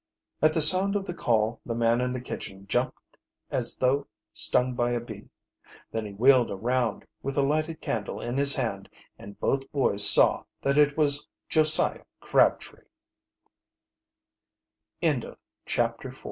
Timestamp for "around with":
6.49-7.35